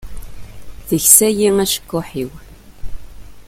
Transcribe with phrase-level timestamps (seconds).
[0.87, 2.31] Teksa-yi acekkuḥ-iw.